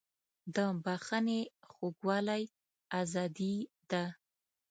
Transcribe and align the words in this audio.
د 0.55 0.57
بښنې 0.83 1.39
خوږوالی 1.73 2.43
ازادي 3.01 3.55
ده. 3.89 4.03